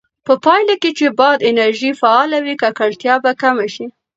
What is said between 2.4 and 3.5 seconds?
وي، ککړتیا به